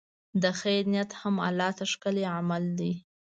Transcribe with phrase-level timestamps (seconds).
[0.41, 2.93] د خیر نیت هم الله ته ښکلی عمل دی.